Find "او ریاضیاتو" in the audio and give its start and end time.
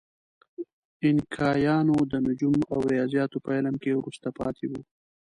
2.71-3.37